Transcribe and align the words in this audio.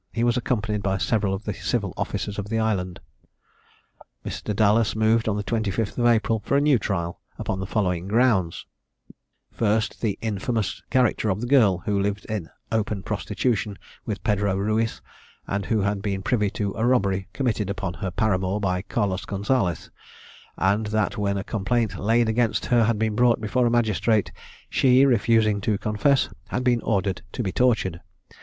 He 0.11 0.23
was 0.23 0.35
accompanied 0.35 0.81
by 0.81 0.97
several 0.97 1.31
of 1.31 1.43
the 1.43 1.53
civil 1.53 1.93
officers 1.95 2.39
of 2.39 2.49
the 2.49 2.57
island. 2.57 2.99
Mr. 4.25 4.55
Dallas 4.55 4.95
moved 4.95 5.29
on 5.29 5.37
the 5.37 5.43
25th 5.43 5.95
of 5.99 6.07
April 6.07 6.41
for 6.43 6.57
a 6.57 6.59
new 6.59 6.79
trial, 6.79 7.21
upon 7.37 7.59
the 7.59 7.67
following 7.67 8.07
grounds: 8.07 8.65
First, 9.51 10.01
The 10.01 10.17
infamous 10.19 10.81
character 10.89 11.29
of 11.29 11.39
the 11.39 11.45
girl, 11.45 11.83
who 11.85 12.01
lived 12.01 12.25
in 12.25 12.49
open 12.71 13.03
prostitution 13.03 13.77
with 14.03 14.23
Pedro 14.23 14.55
Ruiz, 14.57 15.03
and 15.45 15.67
who 15.67 15.81
had 15.81 16.01
been 16.01 16.23
privy 16.23 16.49
to 16.57 16.73
a 16.75 16.83
robbery 16.83 17.27
committed 17.31 17.69
upon 17.69 17.93
her 17.93 18.09
paramour 18.09 18.59
by 18.59 18.81
Carlos 18.81 19.23
Gonzalez; 19.25 19.91
and 20.57 20.87
that 20.87 21.19
when 21.19 21.37
a 21.37 21.43
complaint 21.43 21.99
laid 21.99 22.27
against 22.27 22.65
her 22.65 22.85
had 22.85 22.97
been 22.97 23.15
brought 23.15 23.39
before 23.39 23.67
a 23.67 23.69
magistrate, 23.69 24.31
she, 24.67 25.05
refusing 25.05 25.61
to 25.61 25.77
confess, 25.77 26.27
had 26.47 26.63
been 26.63 26.81
ordered 26.81 27.21
to 27.33 27.43
be 27.43 27.51
tortured. 27.51 28.01